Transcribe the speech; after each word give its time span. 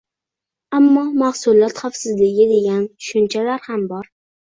Ammo 0.77 1.01
mahsulot 1.23 1.81
xavfsizligi 1.81 2.47
degan 2.53 2.81
tushunchalar 2.87 3.63
ham 3.67 3.85
bor 3.93 4.09